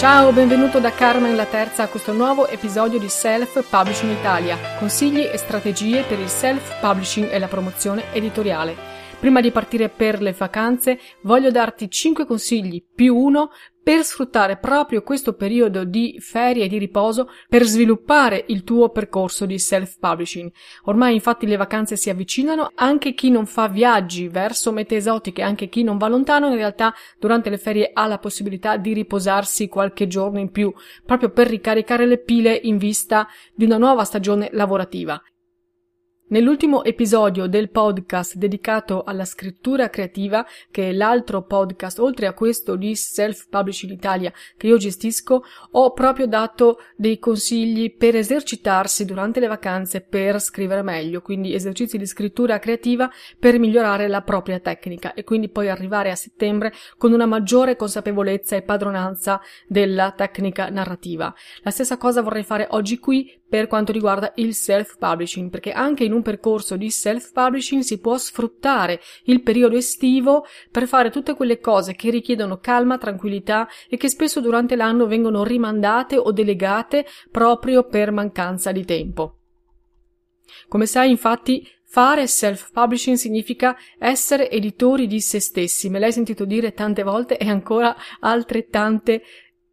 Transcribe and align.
Ciao, 0.00 0.32
benvenuto 0.32 0.80
da 0.80 0.92
Carmen 0.92 1.36
la 1.36 1.44
Terza 1.44 1.82
a 1.82 1.88
questo 1.88 2.14
nuovo 2.14 2.48
episodio 2.48 2.98
di 2.98 3.10
Self 3.10 3.68
Publishing 3.68 4.10
Italia, 4.10 4.56
consigli 4.78 5.20
e 5.20 5.36
strategie 5.36 6.04
per 6.04 6.18
il 6.18 6.30
self 6.30 6.80
publishing 6.80 7.30
e 7.30 7.38
la 7.38 7.48
promozione 7.48 8.04
editoriale. 8.14 8.74
Prima 9.20 9.42
di 9.42 9.50
partire 9.50 9.90
per 9.90 10.22
le 10.22 10.32
vacanze, 10.32 10.98
voglio 11.20 11.50
darti 11.50 11.90
5 11.90 12.24
consigli 12.24 12.82
più 12.82 13.14
uno 13.14 13.50
per 13.82 14.04
sfruttare 14.04 14.58
proprio 14.58 15.02
questo 15.02 15.34
periodo 15.34 15.84
di 15.84 16.18
ferie 16.20 16.64
e 16.64 16.68
di 16.68 16.78
riposo 16.78 17.30
per 17.48 17.64
sviluppare 17.64 18.44
il 18.48 18.62
tuo 18.62 18.90
percorso 18.90 19.46
di 19.46 19.58
self-publishing. 19.58 20.50
Ormai 20.84 21.14
infatti 21.14 21.46
le 21.46 21.56
vacanze 21.56 21.96
si 21.96 22.10
avvicinano, 22.10 22.70
anche 22.74 23.14
chi 23.14 23.30
non 23.30 23.46
fa 23.46 23.68
viaggi 23.68 24.28
verso 24.28 24.72
mete 24.72 24.96
esotiche, 24.96 25.42
anche 25.42 25.68
chi 25.68 25.82
non 25.82 25.98
va 25.98 26.08
lontano, 26.08 26.48
in 26.48 26.56
realtà 26.56 26.94
durante 27.18 27.50
le 27.50 27.58
ferie 27.58 27.90
ha 27.92 28.06
la 28.06 28.18
possibilità 28.18 28.76
di 28.76 28.92
riposarsi 28.92 29.68
qualche 29.68 30.06
giorno 30.06 30.38
in 30.38 30.50
più, 30.50 30.72
proprio 31.04 31.30
per 31.30 31.48
ricaricare 31.48 32.06
le 32.06 32.18
pile 32.18 32.58
in 32.62 32.76
vista 32.76 33.26
di 33.54 33.64
una 33.64 33.78
nuova 33.78 34.04
stagione 34.04 34.50
lavorativa. 34.52 35.20
Nell'ultimo 36.30 36.84
episodio 36.84 37.48
del 37.48 37.70
podcast 37.70 38.36
dedicato 38.36 39.02
alla 39.02 39.24
scrittura 39.24 39.90
creativa, 39.90 40.46
che 40.70 40.90
è 40.90 40.92
l'altro 40.92 41.42
podcast 41.42 41.98
oltre 41.98 42.28
a 42.28 42.34
questo 42.34 42.76
di 42.76 42.94
Self 42.94 43.48
Publishing 43.48 43.90
Italia 43.90 44.32
che 44.56 44.68
io 44.68 44.76
gestisco, 44.76 45.42
ho 45.72 45.92
proprio 45.92 46.28
dato 46.28 46.82
dei 46.94 47.18
consigli 47.18 47.96
per 47.96 48.14
esercitarsi 48.14 49.04
durante 49.04 49.40
le 49.40 49.48
vacanze 49.48 50.02
per 50.02 50.40
scrivere 50.40 50.82
meglio, 50.82 51.20
quindi 51.20 51.52
esercizi 51.52 51.98
di 51.98 52.06
scrittura 52.06 52.60
creativa 52.60 53.10
per 53.36 53.58
migliorare 53.58 54.06
la 54.06 54.22
propria 54.22 54.60
tecnica 54.60 55.14
e 55.14 55.24
quindi 55.24 55.48
poi 55.48 55.68
arrivare 55.68 56.12
a 56.12 56.14
settembre 56.14 56.72
con 56.96 57.12
una 57.12 57.26
maggiore 57.26 57.74
consapevolezza 57.74 58.54
e 58.54 58.62
padronanza 58.62 59.40
della 59.66 60.12
tecnica 60.12 60.68
narrativa. 60.68 61.34
La 61.62 61.70
stessa 61.72 61.96
cosa 61.96 62.22
vorrei 62.22 62.44
fare 62.44 62.68
oggi 62.70 63.00
qui 63.00 63.39
per 63.50 63.66
quanto 63.66 63.90
riguarda 63.90 64.32
il 64.36 64.54
self-publishing, 64.54 65.50
perché 65.50 65.72
anche 65.72 66.04
in 66.04 66.12
un 66.12 66.22
percorso 66.22 66.76
di 66.76 66.88
self-publishing 66.88 67.82
si 67.82 67.98
può 67.98 68.16
sfruttare 68.16 69.00
il 69.24 69.42
periodo 69.42 69.76
estivo 69.76 70.46
per 70.70 70.86
fare 70.86 71.10
tutte 71.10 71.34
quelle 71.34 71.58
cose 71.58 71.94
che 71.94 72.10
richiedono 72.10 72.58
calma, 72.58 72.96
tranquillità 72.96 73.68
e 73.88 73.96
che 73.96 74.08
spesso 74.08 74.40
durante 74.40 74.76
l'anno 74.76 75.06
vengono 75.06 75.42
rimandate 75.42 76.16
o 76.16 76.30
delegate 76.30 77.04
proprio 77.30 77.82
per 77.84 78.12
mancanza 78.12 78.70
di 78.70 78.84
tempo. 78.84 79.34
Come 80.68 80.86
sai, 80.86 81.10
infatti, 81.10 81.66
Fare 81.92 82.28
self-publishing 82.28 83.16
significa 83.16 83.76
essere 83.98 84.48
editori 84.48 85.08
di 85.08 85.20
se 85.20 85.40
stessi. 85.40 85.88
Me 85.90 85.98
l'hai 85.98 86.12
sentito 86.12 86.44
dire 86.44 86.72
tante 86.72 87.02
volte 87.02 87.36
e 87.36 87.48
ancora 87.48 87.96
altrettante 88.20 89.22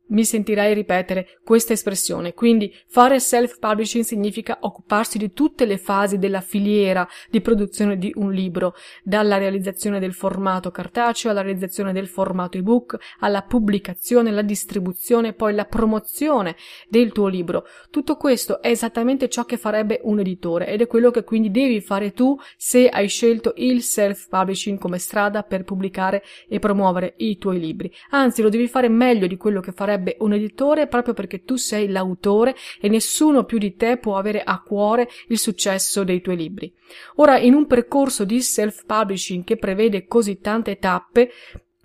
mi 0.08 0.24
sentirai 0.24 0.74
ripetere 0.74 1.40
questa 1.44 1.74
espressione. 1.74 2.34
Quindi 2.34 2.74
fare 2.88 3.20
self-publishing 3.20 4.04
significa 4.04 4.58
occuparsi 4.62 5.18
di 5.18 5.34
tutte 5.34 5.66
le 5.66 5.78
fasi 5.78 6.18
della 6.18 6.42
filiera 6.42 7.08
di 7.30 7.42
produzione 7.42 7.98
di 7.98 8.12
un 8.16 8.32
libro, 8.32 8.74
dalla 9.04 9.38
realizzazione 9.38 10.00
del 10.00 10.14
formato 10.14 10.72
cartaceo 10.72 11.32
alla 11.32 11.42
realizzazione 11.42 11.94
del 11.94 12.08
formato 12.08 12.58
ebook, 12.58 12.98
alla 13.20 13.42
pubblicazione, 13.42 14.32
la 14.32 14.42
distribuzione, 14.42 15.34
poi 15.34 15.54
la 15.54 15.66
promozione 15.66 16.56
del 16.88 17.12
tuo 17.12 17.28
libro. 17.28 17.66
Tutto 17.90 18.16
questo 18.16 18.62
è 18.62 18.70
esattamente 18.70 19.30
ciò 19.30 19.46
che 19.46 19.58
farebbe 19.58 20.00
un 20.04 20.20
editore 20.20 20.68
ed 20.68 20.82
è 20.82 20.88
quello 20.88 21.12
che 21.12 21.24
quindi 21.24 21.52
devi 21.52 21.82
fare 21.82 22.14
tu 22.14 22.38
se 22.56 22.88
hai 22.90 23.08
scelto 23.08 23.54
il 23.58 23.82
self-publishing 23.82 24.78
come 24.78 24.98
strada 24.98 25.44
per 25.44 25.64
pubblicare 25.64 26.24
e 26.48 26.60
promuovere 26.60 27.14
i 27.18 27.38
tuoi 27.38 27.60
libri. 27.60 27.92
Anzi, 28.12 28.42
lo 28.42 28.50
devi 28.50 28.68
fare 28.68 28.90
meglio 28.90 29.28
di 29.28 29.38
quello 29.38 29.60
che 29.60 29.72
farebbe 29.72 29.97
servirebbe 29.98 30.18
un 30.20 30.34
editore 30.34 30.88
proprio 30.88 31.14
perché 31.14 31.44
tu 31.44 31.56
sei 31.56 31.90
l'autore 31.90 32.56
e 32.80 32.88
nessuno 32.88 33.44
più 33.44 33.58
di 33.58 33.76
te 33.76 33.98
può 33.98 34.18
avere 34.18 34.44
a 34.44 34.62
cuore 34.62 35.10
il 35.28 35.38
successo 35.38 36.04
dei 36.04 36.22
tuoi 36.22 36.38
libri. 36.38 36.74
Ora, 37.16 37.38
in 37.38 37.54
un 37.54 37.66
percorso 37.66 38.24
di 38.24 38.42
self-publishing 38.42 39.44
che 39.44 39.58
prevede 39.58 40.06
così 40.06 40.40
tante 40.40 40.78
tappe, 40.78 41.32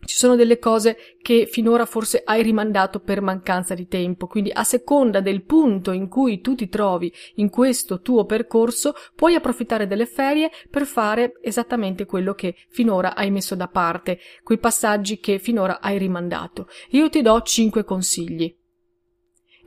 ci 0.05 0.17
sono 0.17 0.35
delle 0.35 0.59
cose 0.59 0.97
che 1.23 1.47
finora 1.47 1.87
forse 1.87 2.23
hai 2.25 2.43
rimandato 2.43 2.99
per 2.99 3.21
mancanza 3.21 3.75
di 3.75 3.87
tempo, 3.87 4.27
quindi 4.27 4.51
a 4.53 4.65
seconda 4.65 5.21
del 5.21 5.45
punto 5.45 5.93
in 5.93 6.09
cui 6.09 6.41
tu 6.41 6.55
ti 6.55 6.69
trovi 6.69 7.13
in 7.37 7.51
questo 7.51 8.01
tuo 8.01 8.25
percorso, 8.25 8.95
puoi 9.15 9.35
approfittare 9.35 9.87
delle 9.87 10.07
ferie 10.07 10.51
per 10.69 10.87
fare 10.87 11.35
esattamente 11.41 12.05
quello 12.05 12.35
che 12.35 12.57
finora 12.69 13.15
hai 13.15 13.31
messo 13.31 13.55
da 13.55 13.69
parte, 13.69 14.19
quei 14.43 14.59
passaggi 14.59 15.21
che 15.21 15.39
finora 15.39 15.81
hai 15.81 15.99
rimandato. 15.99 16.69
Io 16.91 17.09
ti 17.09 17.23
do 17.23 17.41
cinque 17.43 17.85
consigli. 17.85 18.55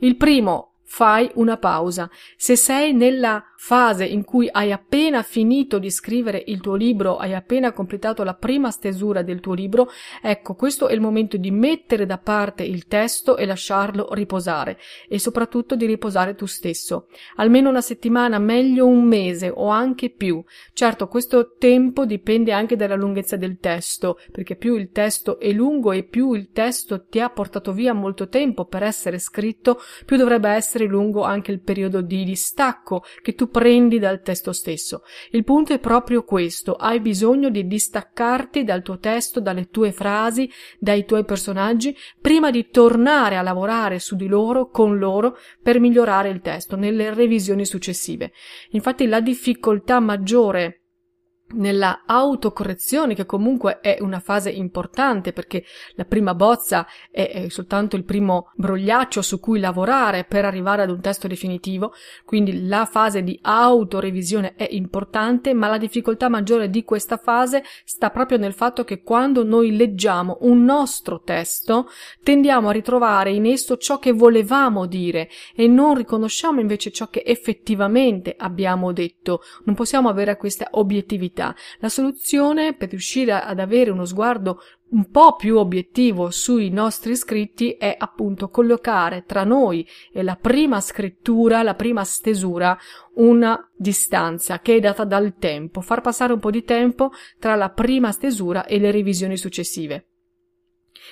Il 0.00 0.16
primo, 0.16 0.76
fai 0.86 1.30
una 1.34 1.56
pausa. 1.56 2.08
Se 2.36 2.56
sei 2.56 2.92
nella 2.92 3.44
fase 3.56 4.04
in 4.04 4.24
cui 4.24 4.48
hai 4.50 4.72
appena 4.72 5.22
finito 5.22 5.78
di 5.78 5.90
scrivere 5.90 6.42
il 6.46 6.60
tuo 6.60 6.74
libro, 6.74 7.16
hai 7.16 7.34
appena 7.34 7.72
completato 7.72 8.22
la 8.22 8.34
prima 8.34 8.70
stesura 8.70 9.22
del 9.22 9.40
tuo 9.40 9.54
libro, 9.54 9.88
ecco, 10.22 10.54
questo 10.54 10.88
è 10.88 10.94
il 10.94 11.00
momento 11.00 11.36
di 11.36 11.50
mettere 11.50 12.06
da 12.06 12.18
parte 12.18 12.62
il 12.62 12.86
testo 12.86 13.36
e 13.36 13.46
lasciarlo 13.46 14.12
riposare 14.12 14.78
e 15.08 15.18
soprattutto 15.18 15.76
di 15.76 15.86
riposare 15.86 16.34
tu 16.34 16.46
stesso. 16.46 17.08
Almeno 17.36 17.68
una 17.68 17.80
settimana, 17.80 18.38
meglio 18.38 18.86
un 18.86 19.04
mese 19.04 19.50
o 19.52 19.68
anche 19.68 20.10
più. 20.10 20.42
Certo, 20.72 21.08
questo 21.08 21.54
tempo 21.58 22.04
dipende 22.04 22.52
anche 22.52 22.76
dalla 22.76 22.94
lunghezza 22.94 23.36
del 23.36 23.58
testo, 23.58 24.18
perché 24.30 24.56
più 24.56 24.76
il 24.76 24.90
testo 24.90 25.38
è 25.38 25.50
lungo 25.50 25.92
e 25.92 26.04
più 26.04 26.34
il 26.34 26.50
testo 26.52 27.06
ti 27.06 27.20
ha 27.20 27.30
portato 27.30 27.72
via 27.72 27.92
molto 27.92 28.28
tempo 28.28 28.66
per 28.66 28.82
essere 28.82 29.18
scritto, 29.18 29.80
più 30.04 30.16
dovrebbe 30.16 30.50
essere 30.50 30.84
lungo 30.84 31.22
anche 31.22 31.52
il 31.52 31.60
periodo 31.60 32.00
di 32.00 32.24
distacco 32.24 33.02
che 33.22 33.34
tu 33.34 33.45
prendi 33.48 33.98
dal 33.98 34.22
testo 34.22 34.52
stesso. 34.52 35.02
Il 35.30 35.44
punto 35.44 35.72
è 35.72 35.78
proprio 35.78 36.24
questo, 36.24 36.74
hai 36.74 37.00
bisogno 37.00 37.48
di 37.48 37.66
distaccarti 37.66 38.64
dal 38.64 38.82
tuo 38.82 38.98
testo, 38.98 39.40
dalle 39.40 39.68
tue 39.68 39.92
frasi, 39.92 40.50
dai 40.78 41.04
tuoi 41.04 41.24
personaggi, 41.24 41.96
prima 42.20 42.50
di 42.50 42.68
tornare 42.70 43.36
a 43.36 43.42
lavorare 43.42 43.98
su 43.98 44.16
di 44.16 44.26
loro, 44.26 44.68
con 44.68 44.98
loro, 44.98 45.36
per 45.62 45.80
migliorare 45.80 46.28
il 46.28 46.40
testo 46.40 46.76
nelle 46.76 47.12
revisioni 47.12 47.64
successive. 47.64 48.32
Infatti 48.70 49.06
la 49.06 49.20
difficoltà 49.20 50.00
maggiore 50.00 50.85
nella 51.54 52.02
autocorrezione, 52.04 53.14
che 53.14 53.24
comunque 53.24 53.78
è 53.80 53.98
una 54.00 54.18
fase 54.18 54.50
importante 54.50 55.32
perché 55.32 55.64
la 55.94 56.04
prima 56.04 56.34
bozza 56.34 56.86
è, 57.10 57.30
è, 57.30 57.48
soltanto 57.48 57.94
il 57.94 58.04
primo 58.04 58.50
brogliaccio 58.56 59.22
su 59.22 59.38
cui 59.38 59.60
lavorare 59.60 60.24
per 60.24 60.44
arrivare 60.44 60.82
ad 60.82 60.90
un 60.90 61.00
testo 61.00 61.28
definitivo, 61.28 61.92
quindi 62.24 62.66
la 62.66 62.84
fase 62.84 63.22
di 63.22 63.38
autorevisione 63.40 64.54
è 64.56 64.66
importante, 64.70 65.54
ma 65.54 65.68
la 65.68 65.78
difficoltà 65.78 66.28
maggiore 66.28 66.68
di 66.68 66.82
questa 66.82 67.16
fase 67.16 67.62
sta 67.84 68.10
proprio 68.10 68.38
nel 68.38 68.52
fatto 68.52 68.84
che 68.84 69.02
quando 69.02 69.44
noi 69.44 69.76
leggiamo 69.76 70.38
un 70.40 70.64
nostro 70.64 71.20
testo 71.22 71.88
tendiamo 72.22 72.70
a 72.70 72.72
ritrovare 72.72 73.30
in 73.30 73.46
esso 73.46 73.76
ciò 73.76 73.98
che 73.98 74.12
volevamo 74.12 74.86
dire 74.86 75.28
e 75.54 75.68
non 75.68 75.94
riconosciamo 75.94 76.60
invece 76.60 76.90
ciò 76.90 77.08
che 77.08 77.22
effettivamente 77.24 78.34
abbiamo 78.36 78.92
detto, 78.92 79.42
non 79.64 79.74
possiamo 79.76 80.08
avere 80.08 80.36
questa 80.36 80.68
obiettività 80.72 81.35
vita. 81.36 81.54
La 81.78 81.90
soluzione 81.90 82.74
per 82.74 82.88
riuscire 82.88 83.32
ad 83.32 83.60
avere 83.60 83.90
uno 83.90 84.06
sguardo 84.06 84.60
un 84.88 85.10
po' 85.10 85.34
più 85.36 85.58
obiettivo 85.58 86.30
sui 86.30 86.70
nostri 86.70 87.16
scritti 87.16 87.72
è 87.72 87.94
appunto 87.98 88.48
collocare 88.48 89.24
tra 89.26 89.44
noi 89.44 89.86
e 90.12 90.22
la 90.22 90.36
prima 90.36 90.80
scrittura, 90.80 91.62
la 91.62 91.74
prima 91.74 92.04
stesura, 92.04 92.76
una 93.16 93.68
distanza 93.76 94.60
che 94.60 94.76
è 94.76 94.80
data 94.80 95.04
dal 95.04 95.36
tempo, 95.38 95.80
far 95.80 96.00
passare 96.00 96.32
un 96.32 96.38
po' 96.38 96.50
di 96.50 96.64
tempo 96.64 97.10
tra 97.38 97.56
la 97.56 97.70
prima 97.70 98.12
stesura 98.12 98.64
e 98.64 98.78
le 98.78 98.90
revisioni 98.90 99.36
successive. 99.36 100.06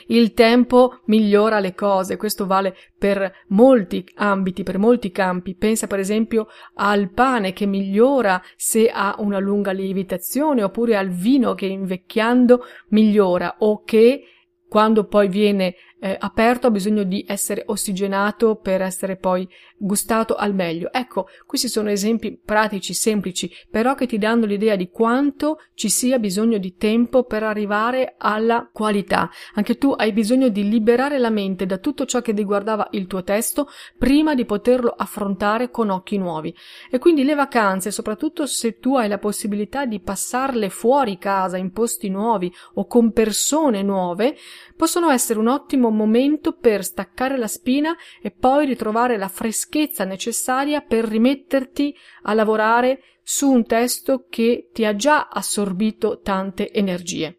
Il 0.06 0.32
tempo 0.32 1.00
migliora 1.06 1.61
le 1.61 1.75
cose, 1.75 2.17
questo 2.17 2.46
vale 2.46 2.76
per 2.99 3.32
molti 3.49 4.05
ambiti, 4.14 4.62
per 4.62 4.79
molti 4.79 5.11
campi. 5.11 5.55
Pensa 5.55 5.87
per 5.87 5.99
esempio 5.99 6.46
al 6.75 7.11
pane 7.11 7.52
che 7.52 7.67
migliora 7.67 8.41
se 8.56 8.88
ha 8.88 9.14
una 9.19 9.38
lunga 9.38 9.73
lievitazione, 9.73 10.62
oppure 10.62 10.96
al 10.96 11.08
vino 11.08 11.55
che 11.55 11.67
invecchiando 11.67 12.64
migliora 12.88 13.56
o 13.58 13.82
che 13.82 14.23
quando 14.69 15.05
poi 15.06 15.29
viene 15.29 15.76
eh, 16.05 16.19
aperto 16.21 16.67
ha 16.67 16.71
bisogno 16.71 17.03
di 17.03 17.25
essere 17.27 17.62
ossigenato 17.65 18.56
per 18.56 18.83
essere 18.83 19.17
poi 19.17 19.49
gustato 19.75 20.35
al 20.35 20.55
meglio. 20.55 20.93
Ecco, 20.93 21.29
questi 21.47 21.67
sono 21.67 21.89
esempi 21.89 22.39
pratici, 22.45 22.93
semplici, 22.93 23.51
però 23.71 23.95
che 23.95 24.05
ti 24.05 24.19
danno 24.19 24.45
l'idea 24.45 24.77
di 24.77 24.91
quanto 24.91 25.61
ci 25.73 25.89
sia 25.89 26.19
bisogno 26.19 26.59
di 26.59 26.77
tempo 26.77 27.25
per 27.25 27.43
arrivare 27.43 28.17
alla 28.19 28.69
qualità. 28.71 29.31
Anche 29.55 29.79
tu 29.79 29.93
hai 29.97 30.12
bisogno 30.12 30.49
di 30.49 30.69
liberare 30.69 31.19
la 31.19 31.31
mente 31.31 31.65
da 31.65 31.79
tutto 31.79 32.05
ciò 32.05 32.21
che 32.21 32.33
riguardava 32.33 32.89
il 32.91 33.06
tuo 33.06 33.25
testo 33.25 33.69
prima 33.97 34.35
di 34.35 34.45
poterlo 34.45 34.91
affrontare 34.91 35.71
con 35.71 35.89
occhi 35.89 36.19
nuovi. 36.19 36.55
E 36.91 36.99
quindi 36.99 37.25
le 37.25 37.35
vacanze, 37.35 37.91
soprattutto 37.91 38.45
se 38.45 38.79
tu 38.79 38.97
hai 38.97 39.09
la 39.09 39.17
possibilità 39.17 39.87
di 39.87 40.01
passarle 40.01 40.69
fuori 40.69 41.17
casa, 41.17 41.56
in 41.56 41.73
posti 41.73 42.11
nuovi 42.11 42.53
o 42.75 42.87
con 42.87 43.11
persone 43.12 43.83
nuove, 43.83 44.37
possono 44.77 45.09
essere 45.09 45.39
un 45.39 45.47
ottimo 45.49 45.93
momento 45.94 46.52
per 46.52 46.85
staccare 46.85 47.37
la 47.37 47.46
spina 47.46 47.96
e 48.20 48.31
poi 48.31 48.67
ritrovare 48.67 49.17
la 49.17 49.29
freschezza 49.29 50.05
necessaria 50.05 50.81
per 50.81 51.05
rimetterti 51.05 51.94
a 52.23 52.35
lavorare 52.35 53.00
su 53.23 53.50
un 53.50 53.64
testo 53.64 54.26
che 54.29 54.69
ti 54.73 54.85
ha 54.85 54.94
già 54.94 55.29
assorbito 55.29 56.20
tante 56.20 56.70
energie. 56.70 57.38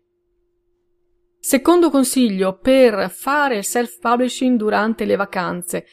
Secondo 1.37 1.91
consiglio 1.91 2.57
per 2.57 3.11
fare 3.11 3.61
self-publishing 3.61 4.57
durante 4.57 5.05
le 5.05 5.15
vacanze. 5.15 5.85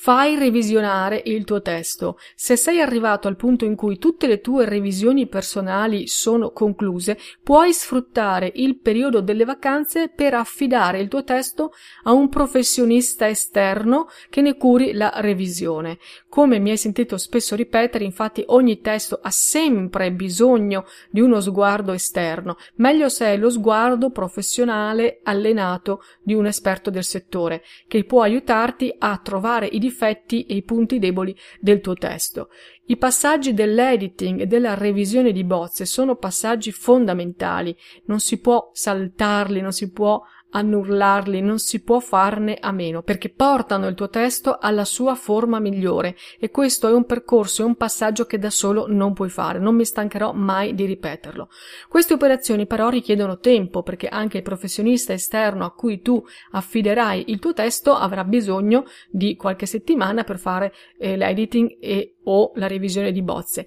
Fai 0.00 0.36
revisionare 0.36 1.20
il 1.24 1.42
tuo 1.44 1.60
testo. 1.60 2.18
Se 2.36 2.54
sei 2.54 2.80
arrivato 2.80 3.26
al 3.26 3.34
punto 3.34 3.64
in 3.64 3.74
cui 3.74 3.98
tutte 3.98 4.28
le 4.28 4.40
tue 4.40 4.64
revisioni 4.64 5.26
personali 5.26 6.06
sono 6.06 6.52
concluse, 6.52 7.18
puoi 7.42 7.72
sfruttare 7.72 8.52
il 8.54 8.78
periodo 8.78 9.20
delle 9.20 9.44
vacanze 9.44 10.08
per 10.08 10.34
affidare 10.34 11.00
il 11.00 11.08
tuo 11.08 11.24
testo 11.24 11.72
a 12.04 12.12
un 12.12 12.28
professionista 12.28 13.28
esterno 13.28 14.06
che 14.30 14.40
ne 14.40 14.56
curi 14.56 14.92
la 14.92 15.10
revisione. 15.16 15.98
Come 16.28 16.60
mi 16.60 16.70
hai 16.70 16.76
sentito 16.76 17.18
spesso 17.18 17.56
ripetere, 17.56 18.04
infatti 18.04 18.44
ogni 18.46 18.80
testo 18.80 19.18
ha 19.20 19.30
sempre 19.30 20.12
bisogno 20.12 20.84
di 21.10 21.20
uno 21.20 21.40
sguardo 21.40 21.92
esterno. 21.92 22.56
Meglio 22.76 23.08
se 23.08 23.26
è 23.26 23.36
lo 23.36 23.50
sguardo 23.50 24.10
professionale 24.10 25.18
allenato 25.24 26.04
di 26.22 26.34
un 26.34 26.46
esperto 26.46 26.88
del 26.88 27.04
settore, 27.04 27.64
che 27.88 28.04
può 28.04 28.22
aiutarti 28.22 28.94
a 28.96 29.18
trovare 29.20 29.66
i 29.66 29.86
difetti 29.88 30.44
e 30.44 30.54
i 30.54 30.62
punti 30.62 30.98
deboli 30.98 31.34
del 31.58 31.80
tuo 31.80 31.94
testo. 31.94 32.50
I 32.86 32.96
passaggi 32.96 33.52
dell'editing 33.52 34.40
e 34.40 34.46
della 34.46 34.74
revisione 34.74 35.32
di 35.32 35.44
bozze 35.44 35.84
sono 35.84 36.16
passaggi 36.16 36.72
fondamentali, 36.72 37.76
non 38.06 38.20
si 38.20 38.38
può 38.38 38.70
saltarli, 38.72 39.60
non 39.60 39.72
si 39.72 39.90
può 39.90 40.22
annullarli, 40.50 41.40
non 41.40 41.58
si 41.58 41.82
può 41.82 42.00
farne 42.00 42.56
a 42.60 42.72
meno, 42.72 43.02
perché 43.02 43.28
portano 43.28 43.86
il 43.86 43.94
tuo 43.94 44.08
testo 44.08 44.58
alla 44.60 44.84
sua 44.84 45.14
forma 45.14 45.58
migliore 45.58 46.16
e 46.38 46.50
questo 46.50 46.88
è 46.88 46.92
un 46.92 47.04
percorso, 47.04 47.62
è 47.62 47.64
un 47.64 47.76
passaggio 47.76 48.24
che 48.24 48.38
da 48.38 48.50
solo 48.50 48.86
non 48.88 49.12
puoi 49.12 49.28
fare, 49.28 49.58
non 49.58 49.74
mi 49.74 49.84
stancherò 49.84 50.32
mai 50.32 50.74
di 50.74 50.84
ripeterlo. 50.84 51.48
Queste 51.88 52.14
operazioni 52.14 52.66
però 52.66 52.88
richiedono 52.88 53.38
tempo, 53.38 53.82
perché 53.82 54.08
anche 54.08 54.38
il 54.38 54.42
professionista 54.42 55.12
esterno 55.12 55.64
a 55.64 55.72
cui 55.72 56.00
tu 56.00 56.22
affiderai 56.52 57.30
il 57.30 57.38
tuo 57.38 57.52
testo 57.52 57.94
avrà 57.94 58.24
bisogno 58.24 58.84
di 59.10 59.36
qualche 59.36 59.66
settimana 59.66 60.24
per 60.24 60.38
fare 60.38 60.72
eh, 60.98 61.16
l'editing 61.16 61.76
e 61.80 62.14
o 62.24 62.52
la 62.54 62.66
revisione 62.66 63.10
di 63.10 63.22
bozze. 63.22 63.66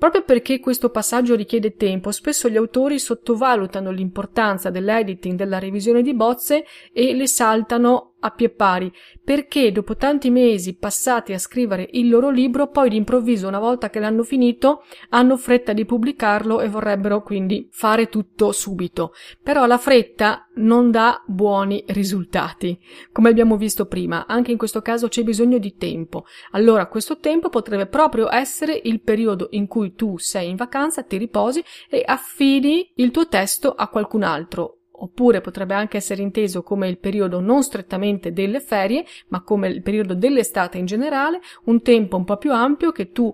Proprio 0.00 0.22
perché 0.22 0.60
questo 0.60 0.88
passaggio 0.88 1.34
richiede 1.34 1.76
tempo, 1.76 2.10
spesso 2.10 2.48
gli 2.48 2.56
autori 2.56 2.98
sottovalutano 2.98 3.90
l'importanza 3.90 4.70
dell'editing, 4.70 5.36
della 5.36 5.58
revisione 5.58 6.00
di 6.00 6.14
bozze 6.14 6.64
e 6.90 7.12
le 7.12 7.26
saltano 7.26 8.09
a 8.20 8.30
pie 8.30 8.50
pari, 8.50 8.92
perché 9.22 9.72
dopo 9.72 9.96
tanti 9.96 10.30
mesi 10.30 10.76
passati 10.76 11.32
a 11.32 11.38
scrivere 11.38 11.88
il 11.92 12.08
loro 12.08 12.30
libro, 12.30 12.68
poi 12.68 12.88
d'improvviso, 12.88 13.48
una 13.48 13.58
volta 13.58 13.90
che 13.90 13.98
l'hanno 13.98 14.22
finito, 14.22 14.84
hanno 15.10 15.36
fretta 15.36 15.72
di 15.72 15.84
pubblicarlo 15.84 16.60
e 16.60 16.68
vorrebbero 16.68 17.22
quindi 17.22 17.68
fare 17.70 18.08
tutto 18.08 18.52
subito. 18.52 19.12
Però 19.42 19.66
la 19.66 19.78
fretta 19.78 20.48
non 20.56 20.90
dà 20.90 21.22
buoni 21.26 21.84
risultati. 21.88 22.78
Come 23.12 23.30
abbiamo 23.30 23.56
visto 23.56 23.86
prima, 23.86 24.26
anche 24.26 24.50
in 24.50 24.58
questo 24.58 24.82
caso 24.82 25.08
c'è 25.08 25.22
bisogno 25.22 25.58
di 25.58 25.76
tempo. 25.76 26.24
Allora 26.52 26.86
questo 26.86 27.18
tempo 27.18 27.48
potrebbe 27.48 27.86
proprio 27.86 28.30
essere 28.30 28.80
il 28.84 29.00
periodo 29.00 29.48
in 29.52 29.66
cui 29.66 29.94
tu 29.94 30.18
sei 30.18 30.48
in 30.50 30.56
vacanza, 30.56 31.02
ti 31.02 31.16
riposi 31.16 31.62
e 31.88 32.02
affidi 32.04 32.92
il 32.96 33.10
tuo 33.10 33.28
testo 33.28 33.72
a 33.72 33.88
qualcun 33.88 34.22
altro 34.22 34.79
oppure 35.02 35.40
potrebbe 35.40 35.74
anche 35.74 35.96
essere 35.96 36.22
inteso 36.22 36.62
come 36.62 36.88
il 36.88 36.98
periodo 36.98 37.40
non 37.40 37.62
strettamente 37.62 38.32
delle 38.32 38.60
ferie, 38.60 39.04
ma 39.28 39.42
come 39.42 39.68
il 39.68 39.82
periodo 39.82 40.14
dell'estate 40.14 40.78
in 40.78 40.86
generale, 40.86 41.40
un 41.64 41.82
tempo 41.82 42.16
un 42.16 42.24
po' 42.24 42.36
più 42.36 42.52
ampio 42.52 42.92
che 42.92 43.10
tu 43.10 43.32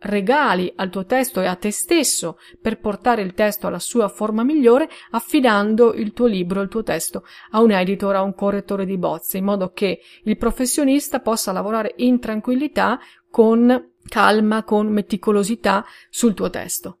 regali 0.00 0.72
al 0.76 0.90
tuo 0.90 1.04
testo 1.04 1.40
e 1.40 1.46
a 1.46 1.56
te 1.56 1.72
stesso 1.72 2.38
per 2.60 2.78
portare 2.78 3.22
il 3.22 3.34
testo 3.34 3.66
alla 3.66 3.80
sua 3.80 4.08
forma 4.08 4.44
migliore, 4.44 4.88
affidando 5.10 5.92
il 5.92 6.12
tuo 6.12 6.26
libro, 6.26 6.60
il 6.60 6.68
tuo 6.68 6.82
testo 6.82 7.24
a 7.50 7.60
un 7.60 7.72
editor, 7.72 8.14
a 8.14 8.22
un 8.22 8.34
correttore 8.34 8.86
di 8.86 8.96
bozze, 8.96 9.38
in 9.38 9.44
modo 9.44 9.72
che 9.72 10.00
il 10.22 10.36
professionista 10.36 11.20
possa 11.20 11.52
lavorare 11.52 11.94
in 11.96 12.20
tranquillità, 12.20 13.00
con 13.30 13.92
calma, 14.08 14.62
con 14.62 14.86
meticolosità 14.88 15.84
sul 16.08 16.34
tuo 16.34 16.48
testo. 16.48 16.98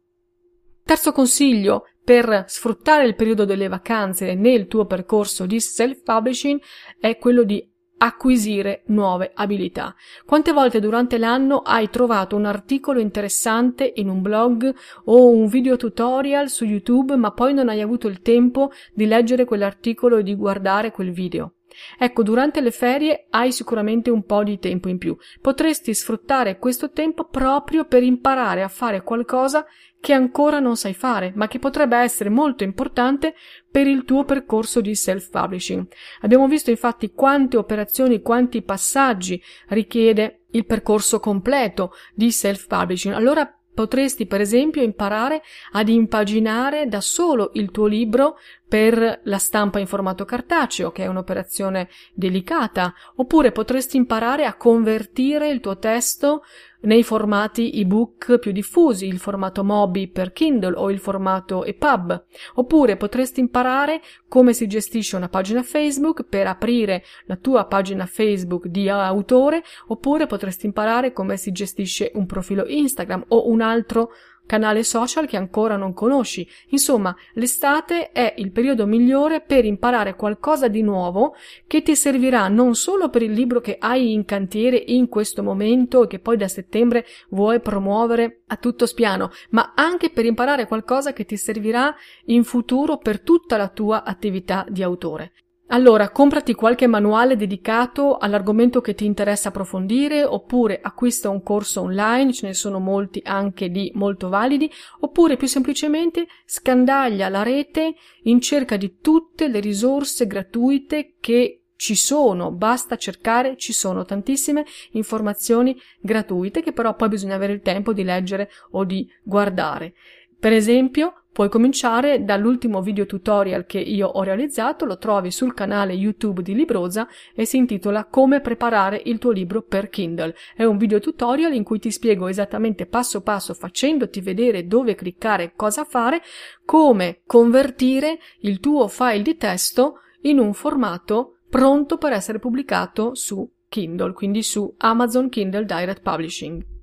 Terzo 0.84 1.12
consiglio 1.12 1.84
per 2.08 2.44
sfruttare 2.46 3.04
il 3.04 3.14
periodo 3.14 3.44
delle 3.44 3.68
vacanze 3.68 4.32
nel 4.32 4.66
tuo 4.66 4.86
percorso 4.86 5.44
di 5.44 5.60
self-publishing 5.60 6.58
è 6.98 7.18
quello 7.18 7.42
di 7.42 7.62
acquisire 7.98 8.84
nuove 8.86 9.30
abilità. 9.34 9.94
Quante 10.24 10.52
volte 10.52 10.80
durante 10.80 11.18
l'anno 11.18 11.58
hai 11.58 11.90
trovato 11.90 12.34
un 12.34 12.46
articolo 12.46 12.98
interessante 12.98 13.92
in 13.96 14.08
un 14.08 14.22
blog 14.22 14.74
o 15.04 15.28
un 15.28 15.48
video 15.48 15.76
tutorial 15.76 16.48
su 16.48 16.64
YouTube, 16.64 17.14
ma 17.16 17.30
poi 17.32 17.52
non 17.52 17.68
hai 17.68 17.82
avuto 17.82 18.08
il 18.08 18.22
tempo 18.22 18.70
di 18.94 19.04
leggere 19.04 19.44
quell'articolo 19.44 20.16
e 20.16 20.22
di 20.22 20.34
guardare 20.34 20.90
quel 20.92 21.10
video? 21.10 21.57
Ecco, 21.98 22.22
durante 22.22 22.60
le 22.60 22.70
ferie 22.70 23.26
hai 23.30 23.52
sicuramente 23.52 24.10
un 24.10 24.24
po' 24.24 24.42
di 24.42 24.58
tempo 24.58 24.88
in 24.88 24.98
più. 24.98 25.16
Potresti 25.40 25.94
sfruttare 25.94 26.58
questo 26.58 26.90
tempo 26.90 27.24
proprio 27.24 27.84
per 27.84 28.02
imparare 28.02 28.62
a 28.62 28.68
fare 28.68 29.02
qualcosa 29.02 29.64
che 30.00 30.12
ancora 30.12 30.60
non 30.60 30.76
sai 30.76 30.94
fare, 30.94 31.32
ma 31.34 31.48
che 31.48 31.58
potrebbe 31.58 31.96
essere 31.96 32.30
molto 32.30 32.62
importante 32.62 33.34
per 33.70 33.86
il 33.86 34.04
tuo 34.04 34.24
percorso 34.24 34.80
di 34.80 34.94
self-publishing. 34.94 35.86
Abbiamo 36.20 36.46
visto 36.46 36.70
infatti 36.70 37.12
quante 37.12 37.56
operazioni, 37.56 38.22
quanti 38.22 38.62
passaggi 38.62 39.42
richiede 39.68 40.44
il 40.52 40.64
percorso 40.64 41.20
completo 41.20 41.92
di 42.14 42.30
self-publishing. 42.30 43.14
Allora 43.14 43.57
Potresti, 43.78 44.26
per 44.26 44.40
esempio, 44.40 44.82
imparare 44.82 45.40
ad 45.70 45.88
impaginare 45.88 46.88
da 46.88 47.00
solo 47.00 47.50
il 47.52 47.70
tuo 47.70 47.86
libro 47.86 48.36
per 48.66 49.20
la 49.22 49.38
stampa 49.38 49.78
in 49.78 49.86
formato 49.86 50.24
cartaceo, 50.24 50.90
che 50.90 51.04
è 51.04 51.06
un'operazione 51.06 51.88
delicata, 52.12 52.92
oppure 53.14 53.52
potresti 53.52 53.96
imparare 53.96 54.46
a 54.46 54.56
convertire 54.56 55.48
il 55.48 55.60
tuo 55.60 55.78
testo 55.78 56.42
nei 56.80 57.02
formati 57.02 57.72
ebook 57.72 58.38
più 58.38 58.52
diffusi, 58.52 59.06
il 59.06 59.18
formato 59.18 59.64
Mobi 59.64 60.08
per 60.08 60.32
Kindle 60.32 60.76
o 60.76 60.90
il 60.90 60.98
formato 60.98 61.64
EPUB, 61.64 62.24
oppure 62.54 62.96
potresti 62.96 63.40
imparare 63.40 64.00
come 64.28 64.52
si 64.52 64.66
gestisce 64.66 65.16
una 65.16 65.28
pagina 65.28 65.62
Facebook 65.62 66.24
per 66.24 66.46
aprire 66.46 67.02
la 67.26 67.36
tua 67.36 67.64
pagina 67.66 68.06
Facebook 68.06 68.66
di 68.66 68.88
autore, 68.88 69.62
oppure 69.88 70.26
potresti 70.26 70.66
imparare 70.66 71.12
come 71.12 71.36
si 71.36 71.50
gestisce 71.50 72.12
un 72.14 72.26
profilo 72.26 72.64
Instagram 72.66 73.24
o 73.28 73.48
un 73.48 73.60
altro 73.60 74.10
canale 74.48 74.82
social 74.82 75.26
che 75.26 75.36
ancora 75.36 75.76
non 75.76 75.92
conosci. 75.92 76.48
Insomma, 76.70 77.14
l'estate 77.34 78.10
è 78.10 78.34
il 78.38 78.50
periodo 78.50 78.86
migliore 78.86 79.42
per 79.42 79.66
imparare 79.66 80.16
qualcosa 80.16 80.68
di 80.68 80.80
nuovo 80.82 81.34
che 81.66 81.82
ti 81.82 81.94
servirà 81.94 82.48
non 82.48 82.74
solo 82.74 83.10
per 83.10 83.22
il 83.22 83.32
libro 83.32 83.60
che 83.60 83.76
hai 83.78 84.12
in 84.12 84.24
cantiere 84.24 84.82
in 84.86 85.08
questo 85.08 85.42
momento 85.42 86.04
e 86.04 86.06
che 86.06 86.18
poi 86.18 86.38
da 86.38 86.48
settembre 86.48 87.04
vuoi 87.28 87.60
promuovere 87.60 88.40
a 88.46 88.56
tutto 88.56 88.86
spiano, 88.86 89.30
ma 89.50 89.74
anche 89.76 90.08
per 90.08 90.24
imparare 90.24 90.66
qualcosa 90.66 91.12
che 91.12 91.26
ti 91.26 91.36
servirà 91.36 91.94
in 92.24 92.42
futuro 92.42 92.96
per 92.96 93.20
tutta 93.20 93.58
la 93.58 93.68
tua 93.68 94.02
attività 94.02 94.64
di 94.68 94.82
autore. 94.82 95.32
Allora, 95.70 96.08
comprati 96.08 96.54
qualche 96.54 96.86
manuale 96.86 97.36
dedicato 97.36 98.16
all'argomento 98.16 98.80
che 98.80 98.94
ti 98.94 99.04
interessa 99.04 99.48
approfondire, 99.48 100.24
oppure 100.24 100.80
acquista 100.80 101.28
un 101.28 101.42
corso 101.42 101.82
online, 101.82 102.32
ce 102.32 102.46
ne 102.46 102.54
sono 102.54 102.78
molti 102.78 103.20
anche 103.22 103.68
di 103.68 103.92
molto 103.94 104.30
validi, 104.30 104.70
oppure 105.00 105.36
più 105.36 105.46
semplicemente 105.46 106.26
scandaglia 106.46 107.28
la 107.28 107.42
rete 107.42 107.96
in 108.22 108.40
cerca 108.40 108.78
di 108.78 108.96
tutte 109.02 109.48
le 109.48 109.60
risorse 109.60 110.26
gratuite 110.26 111.16
che 111.20 111.64
ci 111.76 111.94
sono, 111.94 112.50
basta 112.50 112.96
cercare, 112.96 113.56
ci 113.58 113.74
sono 113.74 114.06
tantissime 114.06 114.64
informazioni 114.92 115.78
gratuite 116.00 116.62
che 116.62 116.72
però 116.72 116.96
poi 116.96 117.08
bisogna 117.08 117.34
avere 117.34 117.52
il 117.52 117.60
tempo 117.60 117.92
di 117.92 118.04
leggere 118.04 118.48
o 118.70 118.84
di 118.84 119.06
guardare. 119.22 119.92
Per 120.40 120.52
esempio, 120.52 121.17
Puoi 121.32 121.48
cominciare 121.48 122.24
dall'ultimo 122.24 122.82
video 122.82 123.06
tutorial 123.06 123.64
che 123.64 123.78
io 123.78 124.08
ho 124.08 124.22
realizzato, 124.22 124.84
lo 124.84 124.98
trovi 124.98 125.30
sul 125.30 125.54
canale 125.54 125.92
YouTube 125.92 126.42
di 126.42 126.52
Librosa 126.52 127.06
e 127.32 127.44
si 127.44 127.56
intitola 127.58 128.06
Come 128.06 128.40
preparare 128.40 129.00
il 129.04 129.18
tuo 129.18 129.30
libro 129.30 129.62
per 129.62 129.88
Kindle. 129.88 130.34
È 130.56 130.64
un 130.64 130.76
video 130.78 130.98
tutorial 130.98 131.54
in 131.54 131.62
cui 131.62 131.78
ti 131.78 131.92
spiego 131.92 132.26
esattamente 132.26 132.86
passo 132.86 133.20
passo 133.20 133.54
facendoti 133.54 134.20
vedere 134.20 134.66
dove 134.66 134.96
cliccare 134.96 135.52
cosa 135.54 135.84
fare, 135.84 136.22
come 136.64 137.20
convertire 137.24 138.18
il 138.40 138.58
tuo 138.58 138.88
file 138.88 139.22
di 139.22 139.36
testo 139.36 140.00
in 140.22 140.40
un 140.40 140.52
formato 140.54 141.38
pronto 141.48 141.98
per 141.98 142.12
essere 142.12 142.40
pubblicato 142.40 143.14
su 143.14 143.48
Kindle, 143.68 144.12
quindi 144.12 144.42
su 144.42 144.74
Amazon 144.78 145.28
Kindle 145.28 145.64
Direct 145.64 146.02
Publishing. 146.02 146.77